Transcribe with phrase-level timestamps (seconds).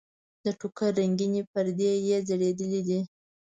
[0.43, 2.99] د ټوکر رنګینې پردې یې ځړېدلې دي.